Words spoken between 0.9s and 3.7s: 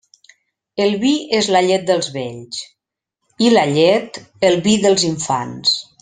vi és la llet dels vells, i la